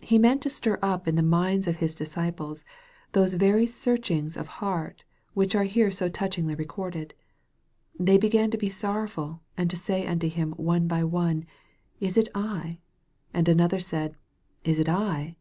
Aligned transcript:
He 0.00 0.18
meant 0.18 0.42
to 0.42 0.50
stir 0.50 0.76
up 0.82 1.06
in 1.06 1.14
the 1.14 1.22
minds 1.22 1.68
of 1.68 1.76
his 1.76 1.94
disciples, 1.94 2.64
those 3.12 3.34
very 3.34 3.64
searchings 3.64 4.36
of 4.36 4.48
heart 4.58 5.04
which 5.34 5.54
are 5.54 5.62
here 5.62 5.92
so 5.92 6.08
touchingly 6.08 6.56
recorded:" 6.56 7.14
They 7.96 8.18
began 8.18 8.50
to 8.50 8.58
be 8.58 8.68
sorrowful, 8.68 9.40
and 9.56 9.70
to 9.70 9.76
say 9.76 10.04
unto 10.04 10.28
Him 10.28 10.50
one 10.56 10.88
by 10.88 11.04
one, 11.04 11.46
Is 12.00 12.16
it 12.16 12.28
I? 12.34 12.80
and 13.32 13.48
another 13.48 13.78
said, 13.78 14.16
Is 14.64 14.80
it 14.80 14.88
I 14.88 15.36